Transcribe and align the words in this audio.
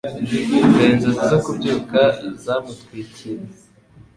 Dore 0.61 0.85
Inzozi 0.93 1.21
zo 1.31 1.39
kubyuka 1.45 2.01
zamutwikire 2.43 3.43